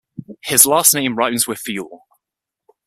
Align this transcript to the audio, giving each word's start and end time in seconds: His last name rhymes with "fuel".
His 0.41 0.65
last 0.65 0.95
name 0.95 1.15
rhymes 1.15 1.45
with 1.45 1.59
"fuel". 1.59 2.07